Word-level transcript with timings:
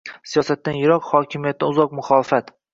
Siyosatdan 0.29 0.79
yiroq, 0.79 1.05
hokimiyatdan 1.11 1.77
uzoq 1.77 1.97
muxolifat 2.01 2.55